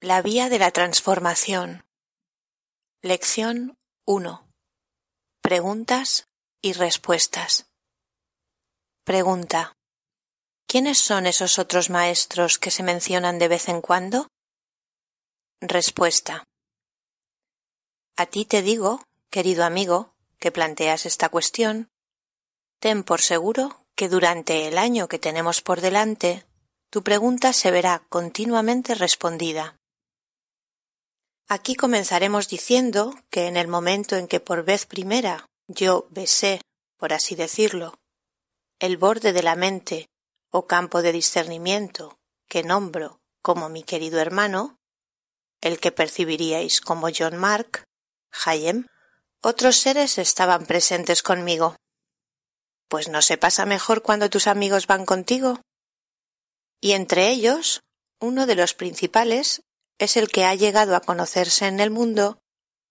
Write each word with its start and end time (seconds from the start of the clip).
La 0.00 0.22
vía 0.22 0.48
de 0.48 0.60
la 0.60 0.70
transformación. 0.70 1.84
Lección 3.02 3.76
1. 4.06 4.48
Preguntas 5.42 6.28
y 6.62 6.72
respuestas. 6.72 7.66
Pregunta. 9.02 9.76
¿Quiénes 10.68 10.98
son 10.98 11.26
esos 11.26 11.58
otros 11.58 11.90
maestros 11.90 12.60
que 12.60 12.70
se 12.70 12.84
mencionan 12.84 13.40
de 13.40 13.48
vez 13.48 13.68
en 13.68 13.80
cuando? 13.80 14.28
Respuesta. 15.60 16.44
A 18.16 18.26
ti 18.26 18.44
te 18.44 18.62
digo, 18.62 19.02
querido 19.30 19.64
amigo, 19.64 20.14
que 20.38 20.52
planteas 20.52 21.06
esta 21.06 21.28
cuestión, 21.28 21.90
ten 22.78 23.02
por 23.02 23.20
seguro 23.20 23.84
que 23.96 24.08
durante 24.08 24.68
el 24.68 24.78
año 24.78 25.08
que 25.08 25.18
tenemos 25.18 25.60
por 25.60 25.80
delante, 25.80 26.46
tu 26.88 27.02
pregunta 27.02 27.52
se 27.52 27.72
verá 27.72 28.06
continuamente 28.08 28.94
respondida. 28.94 29.77
Aquí 31.50 31.76
comenzaremos 31.76 32.48
diciendo 32.48 33.14
que 33.30 33.46
en 33.46 33.56
el 33.56 33.68
momento 33.68 34.16
en 34.16 34.28
que 34.28 34.38
por 34.38 34.64
vez 34.64 34.84
primera 34.84 35.46
yo 35.66 36.06
besé, 36.10 36.60
por 36.98 37.14
así 37.14 37.36
decirlo, 37.36 37.94
el 38.80 38.98
borde 38.98 39.32
de 39.32 39.42
la 39.42 39.56
mente 39.56 40.10
o 40.50 40.66
campo 40.66 41.00
de 41.00 41.12
discernimiento 41.12 42.18
que 42.48 42.62
nombro 42.62 43.18
como 43.40 43.70
mi 43.70 43.82
querido 43.82 44.20
hermano, 44.20 44.76
el 45.62 45.80
que 45.80 45.90
percibiríais 45.90 46.82
como 46.82 47.08
John 47.16 47.38
Mark, 47.38 47.84
Hayem, 48.44 48.86
otros 49.40 49.78
seres 49.78 50.18
estaban 50.18 50.66
presentes 50.66 51.22
conmigo. 51.22 51.76
Pues 52.88 53.08
no 53.08 53.22
se 53.22 53.38
pasa 53.38 53.64
mejor 53.64 54.02
cuando 54.02 54.28
tus 54.28 54.48
amigos 54.48 54.86
van 54.86 55.06
contigo. 55.06 55.62
Y 56.80 56.92
entre 56.92 57.30
ellos, 57.30 57.80
uno 58.20 58.44
de 58.46 58.54
los 58.54 58.74
principales 58.74 59.62
es 59.98 60.16
el 60.16 60.28
que 60.28 60.44
ha 60.44 60.54
llegado 60.54 60.96
a 60.96 61.00
conocerse 61.00 61.66
en 61.66 61.80
el 61.80 61.90
mundo 61.90 62.38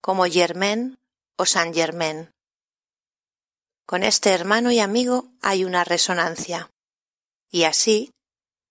como 0.00 0.26
Germain 0.26 0.98
o 1.36 1.46
Saint 1.46 1.74
Germain. 1.74 2.30
Con 3.86 4.02
este 4.04 4.30
hermano 4.30 4.70
y 4.70 4.80
amigo 4.80 5.30
hay 5.40 5.64
una 5.64 5.84
resonancia, 5.84 6.70
y 7.50 7.64
así 7.64 8.12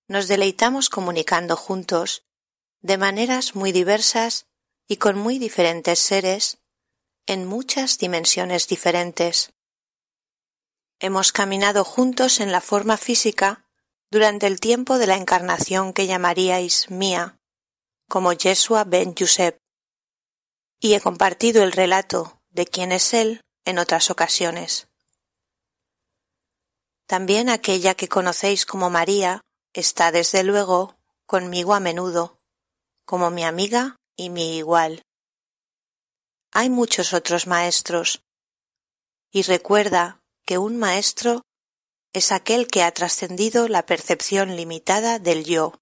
nos 0.08 0.28
deleitamos 0.28 0.90
comunicando 0.90 1.58
juntos 1.58 2.24
de 2.82 2.98
maneras 2.98 3.56
muy 3.56 3.72
diversas 3.72 4.46
y 4.88 4.98
con 4.98 5.18
muy 5.18 5.40
diferentes 5.40 6.00
seres 6.00 6.60
en 7.26 7.46
muchas 7.46 7.98
dimensiones 7.98 8.68
diferentes. 8.68 9.52
Hemos 11.00 11.32
caminado 11.32 11.84
juntos 11.84 12.40
en 12.40 12.52
la 12.52 12.62
forma 12.62 12.98
física 12.98 13.66
durante 14.10 14.48
el 14.48 14.60
tiempo 14.60 14.98
de 14.98 15.08
la 15.08 15.16
encarnación 15.16 15.94
que 15.94 16.08
llamaríais 16.08 16.90
mía, 16.90 17.37
como 18.08 18.33
Yeshua 18.33 18.83
ben 18.83 19.16
Yusef, 19.16 19.58
y 20.80 20.94
he 20.94 21.02
compartido 21.02 21.63
el 21.63 21.72
relato 21.72 22.39
de 22.50 22.66
quién 22.66 22.91
es 22.91 23.13
él 23.13 23.41
en 23.66 23.79
otras 23.79 24.09
ocasiones. 24.09 24.88
También 27.06 27.50
aquella 27.50 27.96
que 27.96 28.07
conocéis 28.07 28.66
como 28.66 28.90
María 28.90 29.41
está 29.73 30.12
desde 30.12 30.44
luego 30.44 30.96
conmigo 31.25 31.73
a 31.73 31.79
menudo, 31.79 32.40
como 33.06 33.29
mi 33.31 33.44
amiga 33.44 33.96
y 34.16 34.29
mi 34.29 34.57
igual. 34.57 35.01
Hay 36.51 36.69
muchos 36.69 37.13
otros 37.13 37.47
maestros, 37.47 38.22
y 39.31 39.44
recuerda 39.44 40.19
que 40.46 40.57
un 40.57 40.78
maestro 40.78 41.44
es 42.13 42.31
aquel 42.31 42.67
que 42.67 42.84
ha 42.84 42.91
trascendido 42.94 43.67
la 43.67 43.85
percepción 43.85 44.56
limitada 44.56 45.19
del 45.19 45.44
yo 45.44 45.73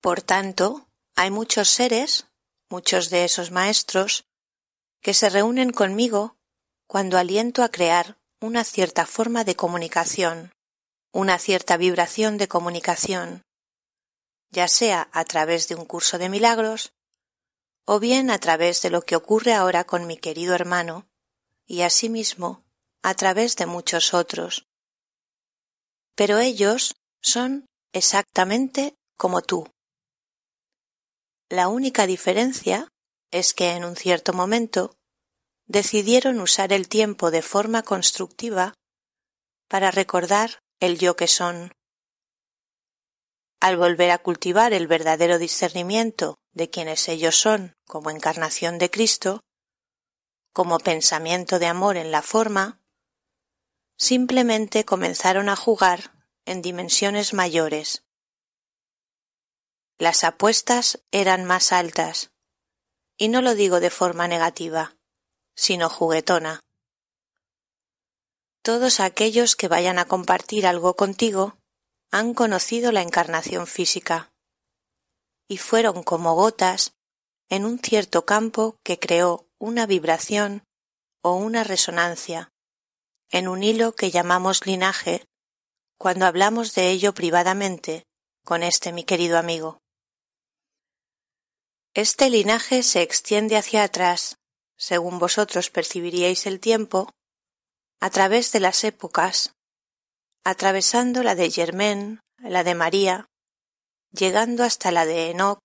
por 0.00 0.22
tanto, 0.22 0.88
hay 1.14 1.30
muchos 1.30 1.68
seres, 1.68 2.26
muchos 2.68 3.10
de 3.10 3.24
esos 3.24 3.50
maestros, 3.50 4.24
que 5.00 5.14
se 5.14 5.30
reúnen 5.30 5.70
conmigo 5.70 6.36
cuando 6.86 7.18
aliento 7.18 7.62
a 7.62 7.70
crear 7.70 8.18
una 8.40 8.64
cierta 8.64 9.06
forma 9.06 9.44
de 9.44 9.56
comunicación, 9.56 10.52
una 11.12 11.38
cierta 11.38 11.76
vibración 11.76 12.36
de 12.36 12.48
comunicación, 12.48 13.42
ya 14.50 14.68
sea 14.68 15.08
a 15.12 15.24
través 15.24 15.68
de 15.68 15.74
un 15.74 15.84
curso 15.84 16.18
de 16.18 16.28
milagros, 16.28 16.92
o 17.86 18.00
bien 18.00 18.30
a 18.30 18.38
través 18.38 18.82
de 18.82 18.90
lo 18.90 19.02
que 19.02 19.16
ocurre 19.16 19.54
ahora 19.54 19.84
con 19.84 20.06
mi 20.06 20.16
querido 20.16 20.54
hermano, 20.54 21.08
y 21.66 21.82
asimismo 21.82 22.64
a 23.02 23.14
través 23.14 23.56
de 23.56 23.66
muchos 23.66 24.12
otros. 24.14 24.66
Pero 26.14 26.38
ellos 26.38 26.96
son 27.22 27.66
exactamente 27.92 28.94
como 29.16 29.42
tú, 29.42 29.68
la 31.48 31.68
única 31.68 32.06
diferencia 32.06 32.88
es 33.30 33.54
que 33.54 33.70
en 33.70 33.84
un 33.84 33.96
cierto 33.96 34.32
momento 34.32 34.96
decidieron 35.66 36.40
usar 36.40 36.72
el 36.72 36.88
tiempo 36.88 37.30
de 37.30 37.42
forma 37.42 37.82
constructiva 37.82 38.74
para 39.68 39.90
recordar 39.90 40.60
el 40.80 40.98
yo 40.98 41.16
que 41.16 41.28
son. 41.28 41.72
Al 43.60 43.76
volver 43.76 44.10
a 44.10 44.18
cultivar 44.18 44.72
el 44.72 44.86
verdadero 44.86 45.38
discernimiento 45.38 46.36
de 46.52 46.68
quienes 46.68 47.08
ellos 47.08 47.36
son 47.36 47.74
como 47.86 48.10
encarnación 48.10 48.78
de 48.78 48.90
Cristo, 48.90 49.40
como 50.52 50.78
pensamiento 50.78 51.58
de 51.58 51.66
amor 51.66 51.96
en 51.96 52.10
la 52.10 52.22
forma, 52.22 52.80
simplemente 53.98 54.84
comenzaron 54.84 55.48
a 55.48 55.56
jugar 55.56 56.12
en 56.44 56.62
dimensiones 56.62 57.34
mayores 57.34 58.04
las 59.98 60.24
apuestas 60.24 61.02
eran 61.10 61.44
más 61.44 61.72
altas, 61.72 62.30
y 63.16 63.28
no 63.28 63.42
lo 63.42 63.54
digo 63.54 63.80
de 63.80 63.90
forma 63.90 64.28
negativa, 64.28 64.96
sino 65.54 65.88
juguetona. 65.88 66.60
Todos 68.62 69.00
aquellos 69.00 69.56
que 69.56 69.68
vayan 69.68 69.98
a 69.98 70.04
compartir 70.04 70.66
algo 70.66 70.94
contigo 70.94 71.56
han 72.10 72.34
conocido 72.34 72.92
la 72.92 73.02
encarnación 73.02 73.66
física, 73.66 74.30
y 75.48 75.58
fueron 75.58 76.02
como 76.02 76.34
gotas 76.34 76.92
en 77.48 77.64
un 77.64 77.78
cierto 77.78 78.26
campo 78.26 78.76
que 78.82 78.98
creó 78.98 79.46
una 79.58 79.86
vibración 79.86 80.64
o 81.22 81.36
una 81.36 81.64
resonancia 81.64 82.50
en 83.30 83.48
un 83.48 83.62
hilo 83.62 83.94
que 83.94 84.10
llamamos 84.10 84.66
linaje 84.66 85.24
cuando 85.98 86.26
hablamos 86.26 86.74
de 86.74 86.90
ello 86.90 87.14
privadamente 87.14 88.04
con 88.44 88.62
este 88.62 88.92
mi 88.92 89.04
querido 89.04 89.38
amigo. 89.38 89.80
Este 91.96 92.28
linaje 92.28 92.82
se 92.82 93.00
extiende 93.00 93.56
hacia 93.56 93.82
atrás, 93.82 94.36
según 94.76 95.18
vosotros 95.18 95.70
percibiríais 95.70 96.44
el 96.44 96.60
tiempo, 96.60 97.10
a 98.00 98.10
través 98.10 98.52
de 98.52 98.60
las 98.60 98.84
épocas, 98.84 99.54
atravesando 100.44 101.22
la 101.22 101.34
de 101.34 101.50
Germain, 101.50 102.20
la 102.36 102.64
de 102.64 102.74
María, 102.74 103.30
llegando 104.10 104.62
hasta 104.62 104.90
la 104.90 105.06
de 105.06 105.30
Enoch, 105.30 105.58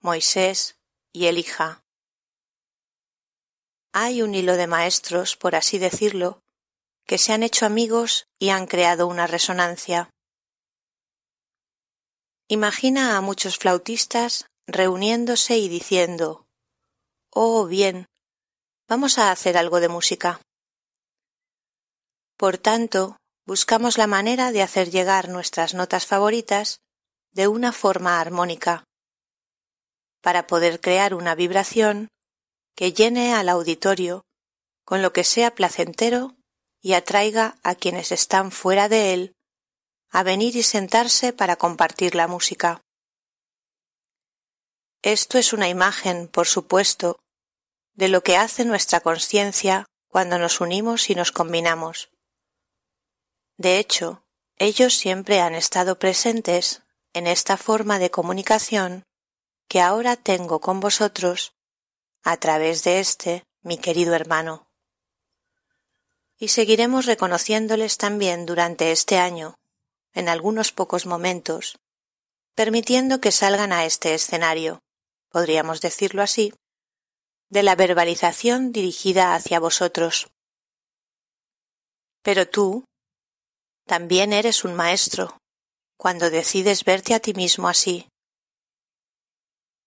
Moisés 0.00 0.76
y 1.12 1.26
Elija. 1.26 1.82
Hay 3.92 4.22
un 4.22 4.36
hilo 4.36 4.56
de 4.56 4.68
maestros, 4.68 5.36
por 5.36 5.56
así 5.56 5.78
decirlo, 5.78 6.40
que 7.04 7.18
se 7.18 7.32
han 7.32 7.42
hecho 7.42 7.66
amigos 7.66 8.28
y 8.38 8.50
han 8.50 8.68
creado 8.68 9.08
una 9.08 9.26
resonancia. 9.26 10.08
Imagina 12.46 13.16
a 13.16 13.20
muchos 13.20 13.58
flautistas 13.58 14.46
reuniéndose 14.66 15.58
y 15.58 15.68
diciendo 15.68 16.46
Oh, 17.30 17.66
bien, 17.66 18.06
vamos 18.88 19.18
a 19.18 19.30
hacer 19.30 19.56
algo 19.56 19.80
de 19.80 19.88
música. 19.88 20.40
Por 22.36 22.58
tanto, 22.58 23.16
buscamos 23.46 23.98
la 23.98 24.06
manera 24.06 24.52
de 24.52 24.62
hacer 24.62 24.90
llegar 24.90 25.28
nuestras 25.28 25.74
notas 25.74 26.06
favoritas 26.06 26.80
de 27.32 27.48
una 27.48 27.72
forma 27.72 28.20
armónica, 28.20 28.84
para 30.22 30.46
poder 30.46 30.80
crear 30.80 31.14
una 31.14 31.34
vibración 31.34 32.08
que 32.76 32.92
llene 32.92 33.34
al 33.34 33.48
auditorio 33.48 34.22
con 34.84 35.02
lo 35.02 35.12
que 35.12 35.24
sea 35.24 35.54
placentero 35.54 36.36
y 36.80 36.92
atraiga 36.92 37.58
a 37.62 37.74
quienes 37.74 38.12
están 38.12 38.50
fuera 38.50 38.88
de 38.88 39.14
él 39.14 39.32
a 40.10 40.22
venir 40.22 40.54
y 40.54 40.62
sentarse 40.62 41.32
para 41.32 41.56
compartir 41.56 42.14
la 42.14 42.28
música. 42.28 42.80
Esto 45.04 45.36
es 45.36 45.52
una 45.52 45.68
imagen, 45.68 46.28
por 46.28 46.46
supuesto, 46.46 47.20
de 47.92 48.08
lo 48.08 48.22
que 48.22 48.38
hace 48.38 48.64
nuestra 48.64 49.00
conciencia 49.00 49.84
cuando 50.08 50.38
nos 50.38 50.62
unimos 50.62 51.10
y 51.10 51.14
nos 51.14 51.30
combinamos. 51.30 52.08
De 53.58 53.78
hecho, 53.78 54.24
ellos 54.56 54.96
siempre 54.96 55.42
han 55.42 55.54
estado 55.54 55.98
presentes 55.98 56.80
en 57.12 57.26
esta 57.26 57.58
forma 57.58 57.98
de 57.98 58.10
comunicación 58.10 59.04
que 59.68 59.82
ahora 59.82 60.16
tengo 60.16 60.62
con 60.62 60.80
vosotros 60.80 61.52
a 62.22 62.38
través 62.38 62.82
de 62.82 63.00
este, 63.00 63.44
mi 63.60 63.76
querido 63.76 64.14
hermano. 64.14 64.66
Y 66.38 66.48
seguiremos 66.48 67.04
reconociéndoles 67.04 67.98
también 67.98 68.46
durante 68.46 68.90
este 68.90 69.18
año, 69.18 69.58
en 70.14 70.30
algunos 70.30 70.72
pocos 70.72 71.04
momentos, 71.04 71.78
permitiendo 72.54 73.20
que 73.20 73.32
salgan 73.32 73.70
a 73.70 73.84
este 73.84 74.14
escenario, 74.14 74.80
podríamos 75.34 75.80
decirlo 75.80 76.22
así, 76.22 76.54
de 77.50 77.64
la 77.64 77.74
verbalización 77.74 78.70
dirigida 78.70 79.34
hacia 79.34 79.58
vosotros. 79.58 80.28
Pero 82.22 82.48
tú 82.48 82.84
también 83.84 84.32
eres 84.32 84.62
un 84.62 84.74
maestro 84.74 85.36
cuando 85.98 86.30
decides 86.30 86.84
verte 86.84 87.14
a 87.14 87.18
ti 87.18 87.34
mismo 87.34 87.68
así 87.68 88.06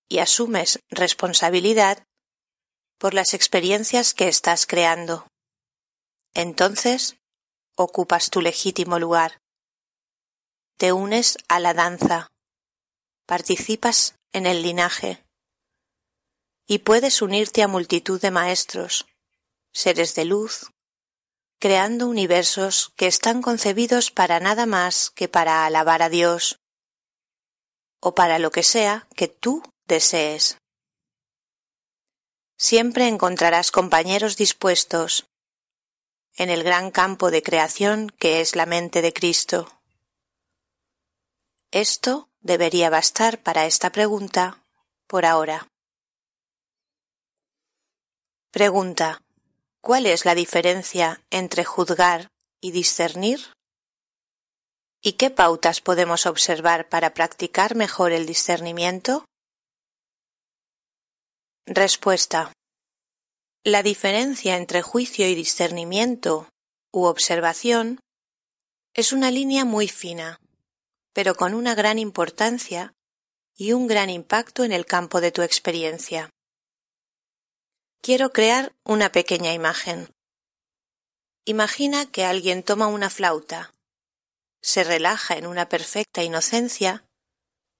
y 0.09 0.19
asumes 0.19 0.79
responsabilidad 0.89 2.03
por 2.99 3.13
las 3.13 3.33
experiencias 3.33 4.13
que 4.13 4.27
estás 4.27 4.67
creando. 4.67 5.27
Entonces 6.33 7.15
ocupas 7.77 8.31
tu 8.31 8.41
legítimo 8.41 8.99
lugar 8.99 9.39
te 10.75 10.91
unes 10.91 11.37
a 11.47 11.61
la 11.61 11.73
danza, 11.73 12.27
participas 13.25 14.15
en 14.33 14.45
el 14.45 14.61
linaje 14.61 15.23
y 16.67 16.79
puedes 16.79 17.21
unirte 17.21 17.63
a 17.63 17.67
multitud 17.67 18.21
de 18.21 18.29
maestros, 18.29 19.07
seres 19.73 20.13
de 20.15 20.25
luz, 20.25 20.71
creando 21.59 22.07
universos 22.07 22.91
que 22.95 23.07
están 23.07 23.41
concebidos 23.41 24.11
para 24.11 24.39
nada 24.39 24.65
más 24.65 25.09
que 25.09 25.29
para 25.29 25.65
alabar 25.65 26.01
a 26.01 26.09
Dios 26.09 26.59
o 27.99 28.13
para 28.13 28.37
lo 28.37 28.51
que 28.51 28.63
sea 28.63 29.07
que 29.15 29.27
tú 29.27 29.63
desees. 29.85 30.57
Siempre 32.57 33.07
encontrarás 33.07 33.71
compañeros 33.71 34.35
dispuestos 34.35 35.25
en 36.35 36.49
el 36.49 36.63
gran 36.63 36.91
campo 36.91 37.31
de 37.31 37.41
creación 37.41 38.09
que 38.19 38.41
es 38.41 38.55
la 38.55 38.65
mente 38.65 39.01
de 39.01 39.13
Cristo. 39.13 39.71
Esto 41.71 42.29
debería 42.41 42.89
bastar 42.89 43.41
para 43.41 43.65
esta 43.65 43.91
pregunta 43.91 44.63
por 45.07 45.25
ahora. 45.25 45.67
Pregunta. 48.51 49.21
¿Cuál 49.81 50.05
es 50.05 50.25
la 50.25 50.35
diferencia 50.35 51.21
entre 51.29 51.63
juzgar 51.63 52.27
y 52.61 52.71
discernir? 52.71 53.39
¿Y 55.01 55.13
qué 55.13 55.29
pautas 55.29 55.81
podemos 55.81 56.25
observar 56.25 56.89
para 56.89 57.13
practicar 57.13 57.75
mejor 57.75 58.11
el 58.11 58.25
discernimiento? 58.25 59.25
Respuesta. 61.65 62.51
La 63.63 63.83
diferencia 63.83 64.57
entre 64.57 64.81
juicio 64.81 65.27
y 65.27 65.35
discernimiento 65.35 66.49
u 66.91 67.05
observación 67.05 67.99
es 68.93 69.13
una 69.13 69.29
línea 69.29 69.65
muy 69.65 69.87
fina 69.87 70.39
pero 71.17 71.33
con 71.33 71.55
una 71.55 71.73
gran 71.73 71.97
importancia 71.97 72.93
y 73.55 73.73
un 73.73 73.87
gran 73.87 74.11
impacto 74.11 74.63
en 74.63 74.71
el 74.71 74.85
campo 74.85 75.19
de 75.19 75.31
tu 75.31 75.41
experiencia. 75.41 76.29
Quiero 78.07 78.31
crear 78.31 78.73
una 78.85 79.11
pequeña 79.11 79.51
imagen. 79.51 80.15
Imagina 81.43 82.09
que 82.09 82.23
alguien 82.23 82.63
toma 82.63 82.87
una 82.87 83.09
flauta, 83.09 83.73
se 84.61 84.85
relaja 84.85 85.35
en 85.35 85.45
una 85.45 85.67
perfecta 85.67 86.23
inocencia 86.23 87.05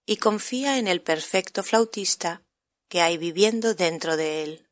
y 0.06 0.18
confía 0.18 0.79
en 0.79 0.89
el 0.89 1.01
perfecto 1.01 1.63
flautista 1.63 2.44
que 2.89 3.00
hay 3.00 3.18
viviendo 3.18 3.74
dentro 3.74 4.18
de 4.18 4.44
él. 4.44 4.68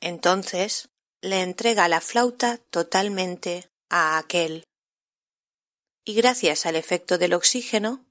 Entonces 0.00 0.88
le 1.20 1.42
entrega 1.42 1.86
la 1.86 2.00
flauta 2.00 2.56
totalmente 2.56 3.68
a 3.90 4.16
aquel 4.16 4.64
y 6.06 6.14
gracias 6.14 6.64
al 6.64 6.76
efecto 6.76 7.18
del 7.18 7.34
oxígeno, 7.34 8.06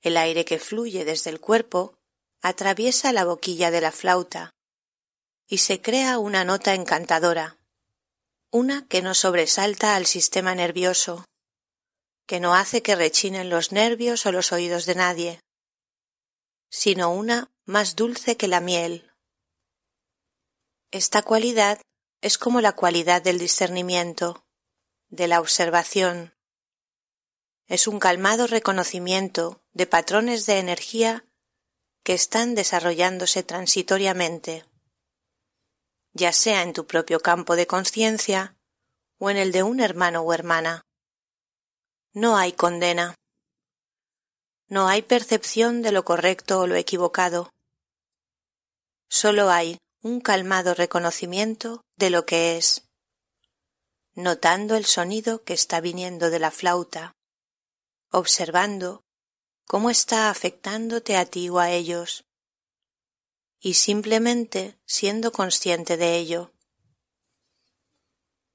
el 0.00 0.16
aire 0.16 0.44
que 0.44 0.58
fluye 0.58 1.04
desde 1.04 1.30
el 1.30 1.38
cuerpo 1.38 1.96
atraviesa 2.42 3.12
la 3.12 3.24
boquilla 3.24 3.70
de 3.70 3.80
la 3.80 3.92
flauta 3.92 4.56
y 5.50 5.58
se 5.58 5.82
crea 5.82 6.18
una 6.18 6.44
nota 6.44 6.74
encantadora, 6.74 7.58
una 8.52 8.86
que 8.86 9.02
no 9.02 9.14
sobresalta 9.14 9.96
al 9.96 10.06
sistema 10.06 10.54
nervioso, 10.54 11.24
que 12.26 12.38
no 12.38 12.54
hace 12.54 12.82
que 12.82 12.94
rechinen 12.94 13.50
los 13.50 13.72
nervios 13.72 14.24
o 14.26 14.32
los 14.32 14.52
oídos 14.52 14.86
de 14.86 14.94
nadie, 14.94 15.40
sino 16.70 17.12
una 17.12 17.50
más 17.64 17.96
dulce 17.96 18.36
que 18.36 18.46
la 18.46 18.60
miel. 18.60 19.10
Esta 20.92 21.22
cualidad 21.22 21.80
es 22.20 22.38
como 22.38 22.60
la 22.60 22.72
cualidad 22.72 23.20
del 23.20 23.40
discernimiento, 23.40 24.44
de 25.08 25.26
la 25.26 25.40
observación, 25.40 26.32
es 27.66 27.88
un 27.88 27.98
calmado 27.98 28.46
reconocimiento 28.46 29.62
de 29.72 29.86
patrones 29.86 30.46
de 30.46 30.58
energía 30.58 31.24
que 32.02 32.14
están 32.14 32.56
desarrollándose 32.56 33.42
transitoriamente, 33.44 34.64
ya 36.12 36.32
sea 36.32 36.62
en 36.62 36.72
tu 36.72 36.86
propio 36.86 37.20
campo 37.20 37.56
de 37.56 37.66
conciencia 37.66 38.56
o 39.18 39.30
en 39.30 39.36
el 39.36 39.52
de 39.52 39.62
un 39.62 39.80
hermano 39.80 40.22
o 40.22 40.32
hermana. 40.32 40.82
No 42.12 42.36
hay 42.36 42.52
condena. 42.52 43.14
No 44.68 44.88
hay 44.88 45.02
percepción 45.02 45.82
de 45.82 45.92
lo 45.92 46.04
correcto 46.04 46.60
o 46.60 46.66
lo 46.66 46.76
equivocado. 46.76 47.50
Solo 49.08 49.50
hay 49.50 49.78
un 50.02 50.20
calmado 50.20 50.74
reconocimiento 50.74 51.82
de 51.96 52.10
lo 52.10 52.24
que 52.24 52.56
es, 52.56 52.88
notando 54.14 54.76
el 54.76 54.86
sonido 54.86 55.42
que 55.42 55.52
está 55.52 55.80
viniendo 55.80 56.30
de 56.30 56.38
la 56.38 56.50
flauta, 56.50 57.12
observando 58.10 59.02
cómo 59.66 59.90
está 59.90 60.30
afectándote 60.30 61.16
a 61.16 61.26
ti 61.26 61.48
o 61.48 61.58
a 61.58 61.70
ellos 61.70 62.24
y 63.60 63.74
simplemente 63.74 64.78
siendo 64.86 65.32
consciente 65.32 65.96
de 65.96 66.16
ello. 66.16 66.52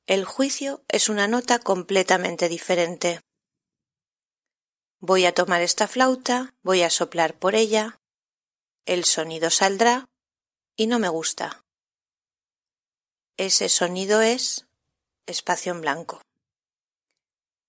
El 0.08 0.26
juicio 0.26 0.84
es 0.88 1.10
una 1.10 1.28
nota 1.28 1.60
completamente 1.60 2.50
diferente. 2.50 3.22
Voy 5.00 5.26
a 5.26 5.34
tomar 5.34 5.62
esta 5.62 5.88
flauta, 5.88 6.54
voy 6.64 6.82
a 6.82 6.90
soplar 6.90 7.38
por 7.38 7.56
ella, 7.56 8.00
el 8.86 9.06
sonido 9.06 9.50
saldrá 9.50 10.06
y 10.76 10.88
no 10.88 11.00
me 11.00 11.10
gusta. 11.10 11.64
Ese 13.38 13.70
sonido 13.70 14.22
es 14.22 14.66
espacio 15.26 15.72
en 15.72 15.82
blanco 15.82 16.22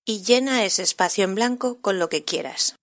y 0.05 0.23
llena 0.23 0.63
ese 0.63 0.83
espacio 0.83 1.25
en 1.25 1.35
blanco 1.35 1.81
con 1.81 1.99
lo 1.99 2.07
que 2.07 2.23
quieras. 2.23 2.75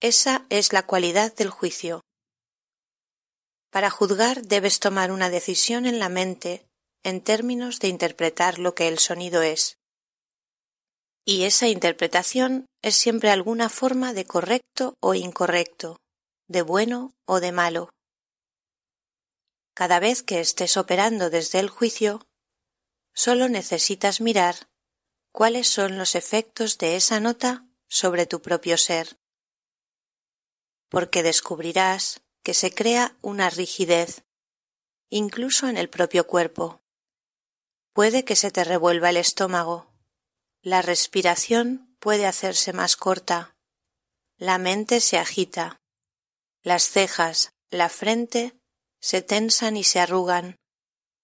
Esa 0.00 0.44
es 0.50 0.72
la 0.72 0.84
cualidad 0.84 1.32
del 1.36 1.50
juicio. 1.50 2.00
Para 3.70 3.90
juzgar 3.90 4.42
debes 4.42 4.80
tomar 4.80 5.12
una 5.12 5.30
decisión 5.30 5.86
en 5.86 5.98
la 5.98 6.08
mente 6.08 6.66
en 7.02 7.22
términos 7.22 7.78
de 7.78 7.88
interpretar 7.88 8.58
lo 8.58 8.74
que 8.74 8.88
el 8.88 8.98
sonido 8.98 9.42
es. 9.42 9.78
Y 11.24 11.44
esa 11.44 11.68
interpretación 11.68 12.66
es 12.82 12.96
siempre 12.96 13.30
alguna 13.30 13.68
forma 13.68 14.12
de 14.12 14.26
correcto 14.26 14.94
o 15.00 15.14
incorrecto, 15.14 16.00
de 16.48 16.62
bueno 16.62 17.14
o 17.26 17.40
de 17.40 17.52
malo. 17.52 17.90
Cada 19.74 20.00
vez 20.00 20.22
que 20.22 20.40
estés 20.40 20.76
operando 20.76 21.30
desde 21.30 21.60
el 21.60 21.70
juicio, 21.70 22.26
solo 23.14 23.48
necesitas 23.48 24.20
mirar 24.20 24.68
cuáles 25.32 25.68
son 25.68 25.96
los 25.96 26.16
efectos 26.16 26.76
de 26.78 26.96
esa 26.96 27.20
nota 27.20 27.66
sobre 27.88 28.26
tu 28.26 28.42
propio 28.42 28.76
ser, 28.76 29.16
porque 30.88 31.22
descubrirás 31.22 32.20
que 32.42 32.54
se 32.54 32.74
crea 32.74 33.16
una 33.22 33.50
rigidez, 33.50 34.24
incluso 35.08 35.68
en 35.68 35.76
el 35.76 35.88
propio 35.88 36.26
cuerpo. 36.26 36.80
Puede 37.92 38.24
que 38.24 38.36
se 38.36 38.50
te 38.50 38.64
revuelva 38.64 39.10
el 39.10 39.16
estómago, 39.16 39.90
la 40.62 40.82
respiración 40.82 41.96
puede 41.98 42.26
hacerse 42.26 42.72
más 42.72 42.96
corta, 42.96 43.56
la 44.36 44.58
mente 44.58 45.00
se 45.00 45.18
agita, 45.18 45.80
las 46.62 46.84
cejas, 46.84 47.52
la 47.68 47.88
frente 47.88 48.58
se 49.00 49.22
tensan 49.22 49.76
y 49.76 49.84
se 49.84 50.00
arrugan, 50.00 50.56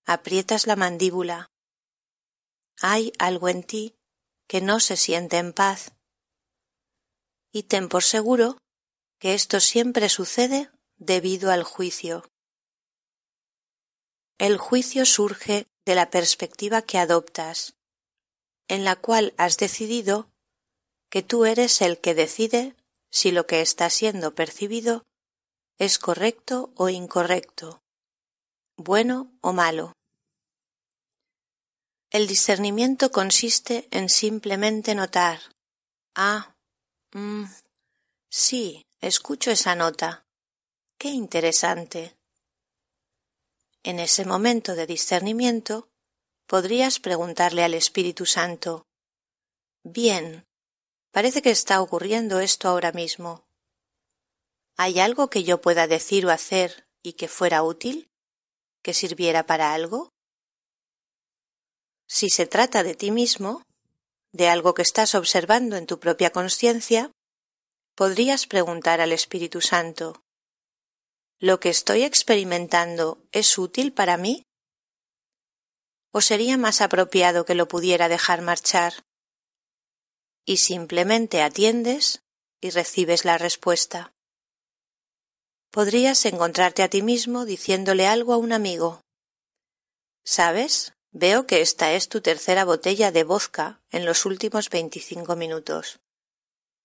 aprietas 0.05 0.67
la 0.67 0.77
mandíbula. 0.77 1.51
Hay 2.81 3.13
algo 3.19 3.49
en 3.49 3.63
ti 3.63 3.95
que 4.47 4.61
no 4.61 4.81
se 4.81 4.97
siente 4.97 5.39
en 5.39 5.53
paz. 5.53 5.93
Y 7.53 7.65
ten 7.65 7.89
por 7.89 8.03
seguro 8.03 8.59
que 9.19 9.35
esto 9.35 9.61
siempre 9.61 10.09
sucede 10.09 10.71
debido 10.99 11.51
al 11.51 11.63
juicio. 11.63 12.25
El 14.39 14.59
juicio 14.59 15.07
surge 15.07 15.67
de 15.87 15.95
la 15.95 16.11
perspectiva 16.11 16.83
que 16.83 16.99
adoptas, 16.99 17.75
en 18.69 18.85
la 18.85 18.97
cual 18.97 19.35
has 19.39 19.57
decidido 19.57 20.29
que 21.11 21.23
tú 21.23 21.45
eres 21.45 21.81
el 21.81 22.01
que 22.01 22.15
decide 22.15 22.75
si 23.11 23.31
lo 23.31 23.47
que 23.47 23.63
está 23.63 23.89
siendo 23.89 24.35
percibido 24.35 25.05
es 25.79 25.99
correcto 25.99 26.73
o 26.77 26.89
incorrecto, 26.89 27.81
bueno 28.77 29.33
o 29.41 29.53
malo. 29.53 29.93
El 32.11 32.27
discernimiento 32.27 33.11
consiste 33.11 33.89
en 33.91 34.09
simplemente 34.09 34.95
notar, 34.95 35.41
ah, 36.15 36.55
mm, 37.13 37.45
sí, 38.31 38.87
escucho 39.01 39.51
esa 39.51 39.75
nota, 39.75 40.26
qué 40.99 41.09
interesante. 41.09 42.17
En 43.83 44.01
ese 44.01 44.25
momento 44.25 44.75
de 44.75 44.87
discernimiento 44.87 45.89
podrías 46.47 46.99
preguntarle 46.99 47.63
al 47.63 47.75
Espíritu 47.75 48.27
Santo, 48.27 48.87
bien, 49.85 50.45
parece 51.13 51.43
que 51.43 51.51
está 51.51 51.81
ocurriendo 51.81 52.41
esto 52.41 52.69
ahora 52.69 52.93
mismo. 52.93 53.45
¿Hay 54.77 55.01
algo 55.01 55.31
que 55.31 55.45
yo 55.45 55.61
pueda 55.61 55.87
decir 55.87 56.27
o 56.27 56.31
hacer 56.31 56.87
y 57.03 57.15
que 57.15 57.29
fuera 57.29 57.63
útil? 57.63 58.09
¿Que 58.83 58.93
sirviera 58.93 59.47
para 59.47 59.73
algo? 59.73 60.11
Si 62.09 62.29
se 62.31 62.47
trata 62.47 62.83
de 62.83 62.95
ti 62.95 63.11
mismo, 63.11 63.63
de 64.33 64.49
algo 64.49 64.75
que 64.75 64.83
estás 64.83 65.15
observando 65.15 65.77
en 65.77 65.87
tu 65.87 65.99
propia 65.99 66.31
conciencia, 66.31 67.11
podrías 67.95 68.47
preguntar 68.47 69.01
al 69.01 69.13
Espíritu 69.13 69.61
Santo, 69.61 70.26
¿lo 71.39 71.61
que 71.61 71.69
estoy 71.69 72.03
experimentando 72.03 73.23
es 73.33 73.59
útil 73.59 73.93
para 73.93 74.17
mí? 74.17 74.43
¿O 76.13 76.21
sería 76.23 76.57
más 76.57 76.81
apropiado 76.81 77.45
que 77.45 77.55
lo 77.55 77.69
pudiera 77.69 78.09
dejar 78.09 78.41
marchar? 78.41 79.05
Y 80.47 80.59
simplemente 80.59 81.43
atiendes 81.43 82.23
y 82.61 82.71
recibes 82.71 83.25
la 83.25 83.37
respuesta. 83.37 84.15
Podrías 85.71 86.25
encontrarte 86.25 86.83
a 86.83 86.89
ti 86.89 87.03
mismo 87.03 87.45
diciéndole 87.45 88.07
algo 88.07 88.33
a 88.33 88.39
un 88.39 88.53
amigo. 88.53 89.03
¿Sabes? 90.25 90.95
Veo 91.13 91.47
que 91.47 91.61
esta 91.61 91.93
es 91.93 92.09
tu 92.09 92.23
tercera 92.23 92.65
botella 92.65 93.13
de 93.13 93.25
vodka 93.25 93.81
en 93.91 94.07
los 94.07 94.25
últimos 94.25 94.71
veinticinco 94.71 95.37
minutos. 95.37 95.99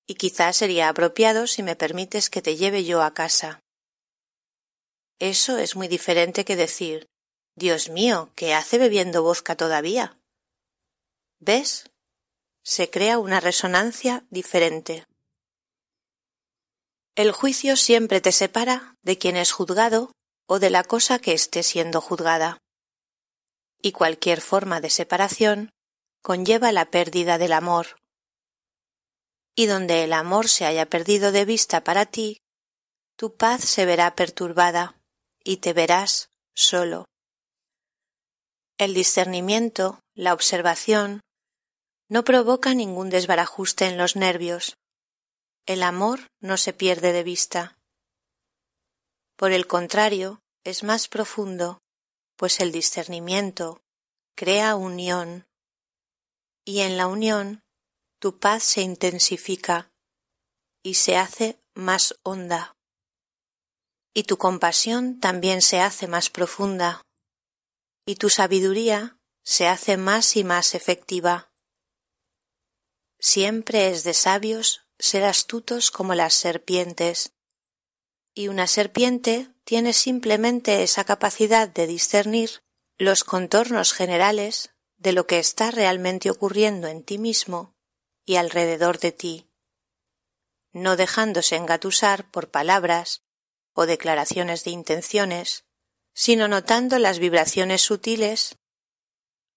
Y 0.07 0.15
quizás 0.15 0.57
sería 0.57 0.89
apropiado 0.89 1.47
si 1.47 1.63
me 1.63 1.77
permites 1.77 2.29
que 2.29 2.41
te 2.41 2.57
lleve 2.57 2.83
yo 2.83 3.01
a 3.01 3.13
casa. 3.13 3.61
Eso 5.21 5.59
es 5.59 5.75
muy 5.75 5.87
diferente 5.87 6.45
que 6.45 6.55
decir 6.55 7.05
Dios 7.55 7.89
mío, 7.89 8.31
¿qué 8.35 8.55
hace 8.55 8.79
bebiendo 8.79 9.21
vodka 9.21 9.55
todavía? 9.55 10.17
¿Ves? 11.39 11.91
Se 12.63 12.89
crea 12.89 13.19
una 13.19 13.39
resonancia 13.39 14.25
diferente. 14.31 15.05
El 17.13 17.33
juicio 17.33 17.77
siempre 17.77 18.19
te 18.19 18.31
separa 18.31 18.95
de 19.03 19.19
quien 19.19 19.37
es 19.37 19.51
juzgado 19.51 20.11
o 20.47 20.57
de 20.57 20.71
la 20.71 20.83
cosa 20.83 21.19
que 21.19 21.33
esté 21.33 21.61
siendo 21.61 22.01
juzgada 22.01 22.57
y 23.79 23.91
cualquier 23.91 24.41
forma 24.41 24.81
de 24.81 24.89
separación 24.89 25.69
conlleva 26.23 26.71
la 26.71 26.89
pérdida 26.89 27.37
del 27.37 27.53
amor. 27.53 27.97
Y 29.55 29.67
donde 29.67 30.03
el 30.03 30.13
amor 30.13 30.49
se 30.49 30.65
haya 30.65 30.87
perdido 30.87 31.31
de 31.31 31.45
vista 31.45 31.83
para 31.83 32.07
ti, 32.07 32.41
tu 33.17 33.35
paz 33.35 33.61
se 33.61 33.85
verá 33.85 34.15
perturbada 34.15 34.97
y 35.43 35.57
te 35.57 35.73
verás 35.73 36.29
solo. 36.53 37.05
El 38.77 38.93
discernimiento, 38.93 39.99
la 40.15 40.33
observación, 40.33 41.21
no 42.09 42.23
provoca 42.23 42.73
ningún 42.73 43.09
desbarajuste 43.09 43.85
en 43.85 43.97
los 43.97 44.15
nervios. 44.15 44.75
El 45.65 45.83
amor 45.83 46.27
no 46.39 46.57
se 46.57 46.73
pierde 46.73 47.13
de 47.13 47.23
vista. 47.23 47.77
Por 49.35 49.51
el 49.51 49.67
contrario, 49.67 50.41
es 50.63 50.83
más 50.83 51.07
profundo 51.07 51.81
pues 52.41 52.59
el 52.59 52.71
discernimiento 52.71 53.83
crea 54.35 54.75
unión 54.75 55.45
y 56.65 56.79
en 56.79 56.97
la 56.97 57.05
unión 57.05 57.61
tu 58.19 58.39
paz 58.39 58.63
se 58.63 58.81
intensifica 58.81 59.91
y 60.81 60.95
se 60.95 61.17
hace 61.17 61.59
más 61.75 62.15
honda 62.23 62.73
y 64.13 64.23
tu 64.23 64.37
compasión 64.37 65.19
también 65.19 65.61
se 65.61 65.79
hace 65.79 66.07
más 66.07 66.29
profunda 66.29 67.01
y 68.05 68.15
tu 68.15 68.29
sabiduría 68.29 69.17
se 69.43 69.67
hace 69.67 69.97
más 69.97 70.35
y 70.35 70.43
más 70.43 70.75
efectiva. 70.75 71.51
Siempre 73.19 73.89
es 73.89 74.03
de 74.03 74.13
sabios 74.13 74.81
ser 74.99 75.23
astutos 75.23 75.91
como 75.91 76.15
las 76.15 76.33
serpientes, 76.33 77.33
y 78.33 78.47
una 78.47 78.67
serpiente 78.67 79.49
tiene 79.63 79.93
simplemente 79.93 80.83
esa 80.83 81.03
capacidad 81.03 81.67
de 81.67 81.87
discernir 81.87 82.61
los 82.97 83.23
contornos 83.23 83.93
generales 83.93 84.73
de 84.97 85.11
lo 85.11 85.25
que 85.25 85.39
está 85.39 85.71
realmente 85.71 86.29
ocurriendo 86.29 86.87
en 86.87 87.03
ti 87.03 87.17
mismo 87.17 87.75
y 88.25 88.35
alrededor 88.35 88.99
de 88.99 89.11
ti, 89.11 89.49
no 90.71 90.95
dejándose 90.95 91.55
engatusar 91.55 92.29
por 92.29 92.51
palabras 92.51 93.23
o 93.73 93.85
declaraciones 93.85 94.63
de 94.63 94.71
intenciones, 94.71 95.63
sino 96.13 96.47
notando 96.47 96.99
las 96.99 97.19
vibraciones 97.19 97.81
sutiles 97.81 98.57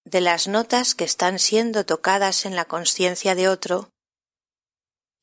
de 0.05 0.21
las 0.21 0.47
notas 0.47 0.95
que 0.95 1.03
están 1.03 1.39
siendo 1.39 1.85
tocadas 1.85 2.45
en 2.45 2.55
la 2.55 2.65
conciencia 2.65 3.35
de 3.35 3.49
otro 3.49 3.89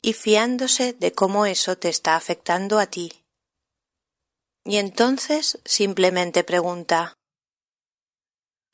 y 0.02 0.12
fiándose 0.14 0.92
de 0.92 1.12
cómo 1.12 1.46
eso 1.46 1.78
te 1.78 1.88
está 1.88 2.16
afectando 2.16 2.80
a 2.80 2.87
ti. 2.87 3.25
Y 4.64 4.76
entonces 4.76 5.61
simplemente 5.64 6.44
pregunta 6.44 7.14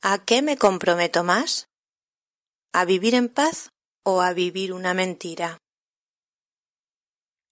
¿A 0.01 0.23
qué 0.23 0.41
me 0.41 0.57
comprometo 0.57 1.23
más? 1.23 1.67
¿A 2.73 2.85
vivir 2.85 3.15
en 3.15 3.27
paz 3.27 3.69
o 4.05 4.21
a 4.21 4.33
vivir 4.33 4.71
una 4.71 4.93
mentira? 4.93 5.57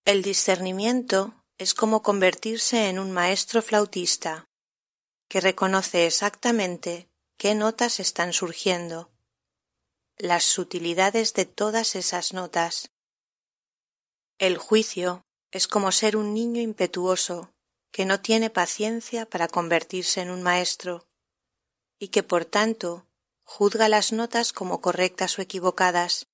El 0.05 0.21
discernimiento 0.21 1.37
es 1.57 1.73
como 1.73 2.03
convertirse 2.03 2.89
en 2.89 2.99
un 2.99 3.11
maestro 3.11 3.61
flautista 3.61 4.47
que 5.27 5.41
reconoce 5.41 6.05
exactamente 6.05 7.09
qué 7.37 7.55
notas 7.55 7.99
están 7.99 8.31
surgiendo, 8.33 9.11
las 10.17 10.43
sutilidades 10.43 11.33
de 11.33 11.45
todas 11.45 11.95
esas 11.95 12.33
notas. 12.33 12.91
El 14.37 14.57
juicio 14.57 15.25
es 15.51 15.67
como 15.67 15.91
ser 15.91 16.15
un 16.15 16.33
niño 16.33 16.61
impetuoso 16.61 17.51
que 17.91 18.05
no 18.05 18.21
tiene 18.21 18.49
paciencia 18.49 19.25
para 19.27 19.47
convertirse 19.47 20.21
en 20.21 20.29
un 20.29 20.43
maestro 20.43 21.07
y 21.99 22.09
que 22.09 22.21
por 22.21 22.45
tanto 22.45 23.07
juzga 23.43 23.89
las 23.89 24.11
notas 24.11 24.53
como 24.53 24.81
correctas 24.81 25.39
o 25.39 25.41
equivocadas, 25.41 26.27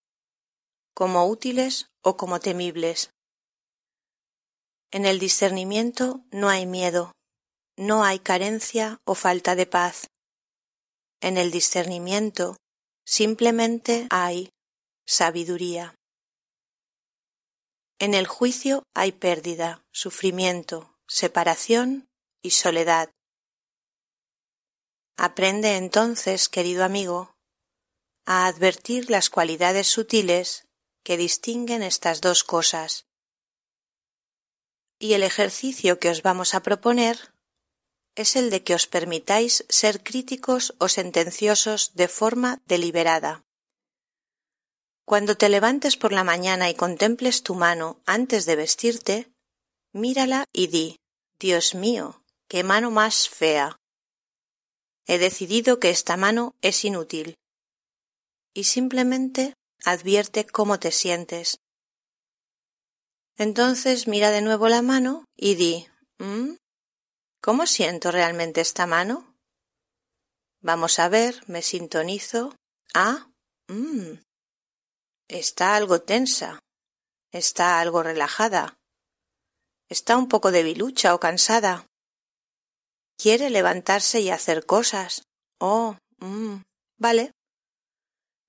como 0.93 1.25
útiles 1.27 1.91
o 2.01 2.17
como 2.17 2.39
temibles. 2.39 3.11
En 4.93 5.07
el 5.07 5.17
discernimiento 5.17 6.23
no 6.29 6.50
hay 6.50 6.67
miedo, 6.67 7.13
no 7.75 8.03
hay 8.03 8.19
carencia 8.19 9.00
o 9.05 9.15
falta 9.15 9.55
de 9.55 9.65
paz. 9.65 10.05
En 11.19 11.38
el 11.38 11.50
discernimiento 11.50 12.57
simplemente 13.03 14.05
hay 14.12 14.50
sabiduría. 15.07 15.95
En 17.97 18.13
el 18.13 18.27
juicio 18.27 18.83
hay 18.93 19.13
pérdida, 19.13 19.81
sufrimiento, 19.91 20.95
separación 21.07 22.05
y 22.43 22.51
soledad. 22.51 23.09
Aprende 25.17 25.77
entonces, 25.77 26.50
querido 26.50 26.83
amigo, 26.83 27.33
a 28.27 28.45
advertir 28.45 29.09
las 29.09 29.31
cualidades 29.31 29.88
sutiles 29.88 30.65
que 31.03 31.17
distinguen 31.17 31.81
estas 31.81 32.21
dos 32.21 32.43
cosas. 32.43 33.07
Y 35.03 35.15
el 35.15 35.24
ejercicio 35.24 36.00
que 36.00 36.10
os 36.10 36.22
vamos 36.22 36.53
a 36.53 36.63
proponer 36.63 37.33
es 38.15 38.38
el 38.38 38.50
de 38.50 38.63
que 38.63 38.74
os 38.74 38.88
permitáis 38.88 39.65
ser 39.67 40.01
críticos 40.01 40.75
o 40.79 40.88
sentenciosos 40.88 41.91
de 41.93 42.07
forma 42.07 42.62
deliberada. 42.67 43.43
Cuando 45.03 45.36
te 45.36 45.50
levantes 45.50 45.98
por 45.98 46.13
la 46.13 46.24
mañana 46.24 46.69
y 46.69 46.75
contemples 46.75 47.43
tu 47.43 47.53
mano 47.53 48.00
antes 48.05 48.45
de 48.45 48.55
vestirte, 48.55 49.29
mírala 49.91 50.45
y 50.53 50.67
di 50.67 51.01
Dios 51.38 51.75
mío, 51.75 52.24
qué 52.48 52.63
mano 52.63 52.89
más 52.89 53.27
fea. 53.27 53.75
He 55.05 55.17
decidido 55.17 55.81
que 55.81 55.89
esta 55.89 56.15
mano 56.15 56.55
es 56.62 56.86
inútil. 56.86 57.36
Y 58.53 58.63
simplemente 58.63 59.53
advierte 59.83 60.45
cómo 60.45 60.79
te 60.79 60.93
sientes. 60.93 61.60
Entonces 63.37 64.07
mira 64.07 64.29
de 64.29 64.41
nuevo 64.41 64.69
la 64.69 64.81
mano 64.81 65.25
y 65.35 65.55
di, 65.55 65.87
¿Mm? 66.19 66.55
¿cómo 67.41 67.65
siento 67.65 68.11
realmente 68.11 68.61
esta 68.61 68.85
mano? 68.85 69.35
Vamos 70.61 70.99
a 70.99 71.09
ver, 71.09 71.43
me 71.47 71.61
sintonizo. 71.61 72.55
Ah, 72.93 73.27
mmm. 73.67 74.19
Está 75.27 75.75
algo 75.75 76.01
tensa. 76.01 76.59
Está 77.31 77.81
algo 77.81 78.03
relajada. 78.03 78.75
Está 79.89 80.15
un 80.15 80.27
poco 80.27 80.51
debilucha 80.51 81.13
o 81.15 81.19
cansada. 81.19 81.87
Quiere 83.17 83.49
levantarse 83.49 84.21
y 84.21 84.29
hacer 84.29 84.65
cosas. 84.65 85.23
Oh, 85.59 85.97
mmm, 86.19 86.61
vale. 86.97 87.31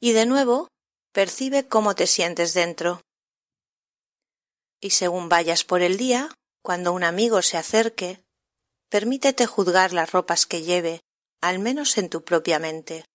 Y 0.00 0.12
de 0.12 0.26
nuevo, 0.26 0.68
percibe 1.12 1.66
cómo 1.66 1.94
te 1.94 2.06
sientes 2.06 2.54
dentro. 2.54 3.00
Y 4.84 4.90
según 4.90 5.30
vayas 5.30 5.64
por 5.64 5.80
el 5.80 5.96
día, 5.96 6.28
cuando 6.60 6.92
un 6.92 7.04
amigo 7.04 7.40
se 7.40 7.56
acerque, 7.56 8.22
permítete 8.90 9.46
juzgar 9.46 9.94
las 9.94 10.12
ropas 10.12 10.44
que 10.44 10.60
lleve, 10.60 11.00
al 11.40 11.58
menos 11.58 11.96
en 11.96 12.10
tu 12.10 12.22
propia 12.22 12.58
mente. 12.58 13.06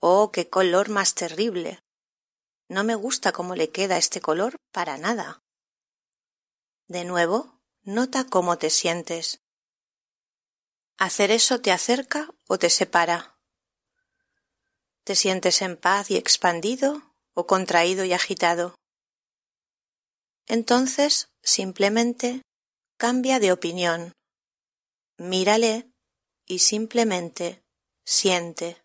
Oh, 0.00 0.32
qué 0.32 0.48
color 0.48 0.88
más 0.88 1.14
terrible. 1.14 1.78
No 2.68 2.82
me 2.82 2.96
gusta 2.96 3.30
cómo 3.30 3.54
le 3.54 3.70
queda 3.70 3.98
este 3.98 4.20
color 4.20 4.56
para 4.72 4.98
nada. 4.98 5.44
De 6.88 7.04
nuevo, 7.04 7.60
nota 7.82 8.24
cómo 8.24 8.58
te 8.58 8.70
sientes. 8.70 9.40
¿Hacer 10.96 11.30
eso 11.30 11.60
te 11.60 11.70
acerca 11.70 12.34
o 12.48 12.58
te 12.58 12.68
separa? 12.68 13.38
¿Te 15.04 15.14
sientes 15.14 15.62
en 15.62 15.76
paz 15.76 16.10
y 16.10 16.16
expandido 16.16 17.14
o 17.32 17.46
contraído 17.46 18.04
y 18.04 18.12
agitado? 18.12 18.77
Entonces, 20.48 21.28
simplemente, 21.42 22.42
cambia 22.96 23.38
de 23.38 23.52
opinión. 23.52 24.12
Mírale 25.18 25.90
y 26.46 26.60
simplemente 26.60 27.62
siente. 28.04 28.82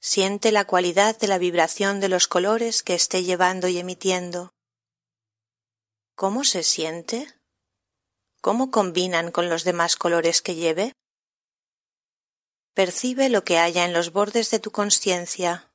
Siente 0.00 0.50
la 0.50 0.64
cualidad 0.66 1.16
de 1.18 1.28
la 1.28 1.38
vibración 1.38 2.00
de 2.00 2.08
los 2.08 2.26
colores 2.26 2.82
que 2.82 2.94
esté 2.94 3.22
llevando 3.22 3.68
y 3.68 3.78
emitiendo. 3.78 4.50
¿Cómo 6.16 6.42
se 6.42 6.64
siente? 6.64 7.32
¿Cómo 8.40 8.72
combinan 8.72 9.30
con 9.30 9.48
los 9.48 9.62
demás 9.62 9.94
colores 9.94 10.42
que 10.42 10.56
lleve? 10.56 10.92
Percibe 12.74 13.28
lo 13.28 13.44
que 13.44 13.58
haya 13.58 13.84
en 13.84 13.92
los 13.92 14.12
bordes 14.12 14.50
de 14.50 14.58
tu 14.58 14.72
conciencia 14.72 15.68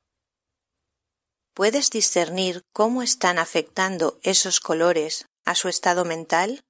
¿Puedes 1.54 1.90
discernir 1.90 2.62
cómo 2.72 3.00
están 3.00 3.38
afectando 3.38 4.18
esos 4.24 4.58
colores 4.58 5.26
a 5.44 5.54
su 5.54 5.68
estado 5.68 6.04
mental? 6.04 6.64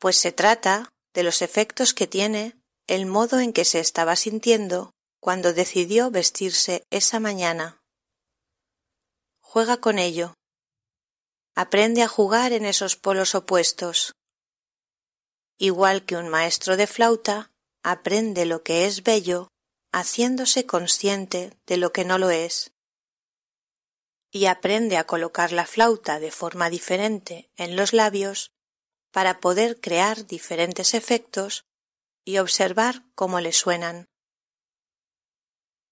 Pues 0.00 0.16
se 0.16 0.32
trata 0.32 0.92
de 1.14 1.22
los 1.22 1.42
efectos 1.42 1.94
que 1.94 2.08
tiene 2.08 2.60
el 2.88 3.06
modo 3.06 3.38
en 3.38 3.52
que 3.52 3.64
se 3.64 3.78
estaba 3.78 4.16
sintiendo 4.16 4.90
cuando 5.20 5.52
decidió 5.52 6.10
vestirse 6.10 6.82
esa 6.90 7.20
mañana. 7.20 7.80
Juega 9.40 9.76
con 9.76 10.00
ello. 10.00 10.34
Aprende 11.54 12.02
a 12.02 12.08
jugar 12.08 12.52
en 12.52 12.66
esos 12.66 12.96
polos 12.96 13.36
opuestos. 13.36 14.12
Igual 15.56 16.04
que 16.04 16.16
un 16.16 16.28
maestro 16.28 16.76
de 16.76 16.88
flauta 16.88 17.52
aprende 17.84 18.44
lo 18.44 18.64
que 18.64 18.86
es 18.86 19.04
bello 19.04 19.48
haciéndose 19.92 20.66
consciente 20.66 21.56
de 21.64 21.76
lo 21.76 21.92
que 21.92 22.04
no 22.04 22.18
lo 22.18 22.30
es 22.30 22.72
y 24.36 24.44
aprende 24.44 24.98
a 24.98 25.06
colocar 25.06 25.50
la 25.50 25.64
flauta 25.64 26.20
de 26.20 26.30
forma 26.30 26.68
diferente 26.68 27.50
en 27.56 27.74
los 27.74 27.94
labios 27.94 28.52
para 29.10 29.40
poder 29.40 29.80
crear 29.80 30.26
diferentes 30.26 30.92
efectos 30.92 31.64
y 32.22 32.36
observar 32.36 33.06
cómo 33.14 33.40
le 33.40 33.52
suenan. 33.52 34.10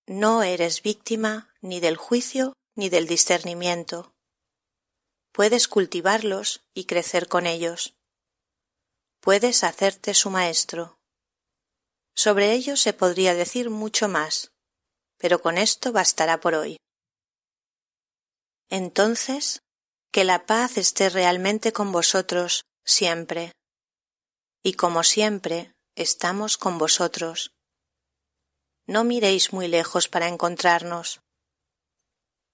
No 0.06 0.42
eres 0.42 0.82
víctima 0.82 1.54
ni 1.62 1.80
del 1.80 1.96
juicio 1.96 2.52
ni 2.74 2.90
del 2.90 3.06
discernimiento. 3.06 4.12
Puedes 5.32 5.66
cultivarlos 5.66 6.64
y 6.74 6.84
crecer 6.84 7.28
con 7.28 7.46
ellos. 7.46 7.94
Puedes 9.20 9.64
hacerte 9.64 10.12
su 10.12 10.28
maestro. 10.28 10.98
Sobre 12.14 12.52
ello 12.52 12.76
se 12.76 12.92
podría 12.92 13.32
decir 13.32 13.70
mucho 13.70 14.06
más, 14.06 14.52
pero 15.16 15.40
con 15.40 15.56
esto 15.56 15.92
bastará 15.92 16.40
por 16.40 16.54
hoy. 16.54 16.76
Entonces, 18.74 19.62
que 20.10 20.24
la 20.24 20.46
paz 20.46 20.78
esté 20.78 21.08
realmente 21.08 21.72
con 21.72 21.92
vosotros 21.92 22.64
siempre. 22.84 23.52
Y 24.64 24.72
como 24.72 25.04
siempre, 25.04 25.76
estamos 25.94 26.58
con 26.58 26.76
vosotros. 26.76 27.52
No 28.84 29.04
miréis 29.04 29.52
muy 29.52 29.68
lejos 29.68 30.08
para 30.08 30.26
encontrarnos. 30.26 31.20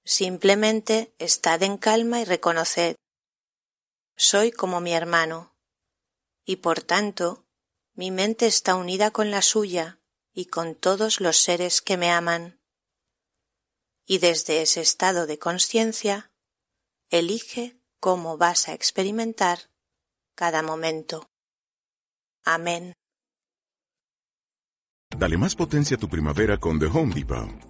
Simplemente 0.05 1.15
estad 1.17 1.63
en 1.63 1.79
calma 1.79 2.21
y 2.21 2.27
reconoced. 2.27 2.97
Soy 4.15 4.53
como 4.53 4.83
mi 4.83 4.93
hermano, 4.93 5.55
y 6.45 6.57
por 6.57 6.83
tanto 6.83 7.47
mi 7.95 8.11
mente 8.11 8.47
está 8.47 8.75
unida 8.75 9.11
con 9.11 9.31
la 9.31 9.41
suya 9.41 10.01
y 10.35 10.47
con 10.47 10.75
todos 10.75 11.23
los 11.23 11.39
seres 11.39 11.81
que 11.81 11.97
me 11.97 12.11
aman 12.11 12.60
y 14.11 14.19
desde 14.19 14.61
ese 14.61 14.81
estado 14.81 15.29
de 15.29 15.39
conciencia 15.39 16.33
elige 17.11 17.77
cómo 18.01 18.37
vas 18.37 18.67
a 18.67 18.75
experimentar 18.75 19.71
cada 20.35 20.65
momento. 20.65 21.31
Amén. 22.45 22.95
Dale 25.17 25.39
más 25.39 25.55
potencia 25.55 25.97
a 25.97 26.01
tu 26.01 26.09
primavera 26.09 26.59
con 26.59 26.81
The 26.81 26.87
Home 26.87 27.15
Depot. 27.15 27.70